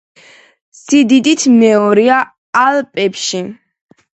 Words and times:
სიდიდით 0.77 1.45
მეორეა 1.59 2.17
ალპებში. 2.65 3.47